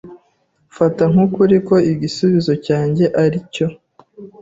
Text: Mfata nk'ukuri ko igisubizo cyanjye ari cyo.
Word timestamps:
Mfata 0.71 1.03
nk'ukuri 1.11 1.57
ko 1.67 1.75
igisubizo 1.91 2.53
cyanjye 2.65 3.05
ari 3.23 3.39
cyo. 3.53 3.67